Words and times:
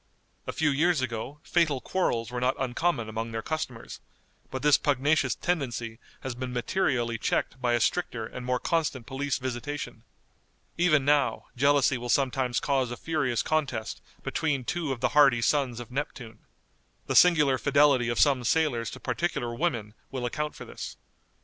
A 0.47 0.51
few 0.51 0.71
years 0.71 0.99
ago 1.01 1.39
fatal 1.43 1.79
quarrels 1.79 2.31
were 2.31 2.41
not 2.41 2.55
uncommon 2.57 3.07
among 3.07 3.31
their 3.31 3.43
customers, 3.43 3.99
but 4.49 4.63
this 4.63 4.75
pugnacious 4.79 5.35
tendency 5.35 5.99
has 6.21 6.33
been 6.33 6.51
materially 6.51 7.19
checked 7.19 7.61
by 7.61 7.73
a 7.73 7.79
stricter 7.79 8.25
and 8.25 8.43
more 8.43 8.57
constant 8.59 9.05
police 9.05 9.37
visitation. 9.37 10.01
Even 10.75 11.05
now, 11.05 11.45
jealousy 11.55 11.99
will 11.99 12.09
sometimes 12.09 12.59
cause 12.59 12.89
a 12.89 12.97
furious 12.97 13.43
contest 13.43 14.01
between 14.23 14.63
two 14.63 14.91
of 14.91 15.01
the 15.01 15.09
hardy 15.09 15.39
sons 15.39 15.79
of 15.79 15.91
Neptune. 15.91 16.39
The 17.05 17.15
singular 17.15 17.59
fidelity 17.59 18.09
of 18.09 18.19
some 18.19 18.43
sailors 18.43 18.89
to 18.89 18.99
particular 18.99 19.53
women 19.53 19.93
will 20.09 20.25
account 20.25 20.55
for 20.55 20.65
this. 20.65 20.97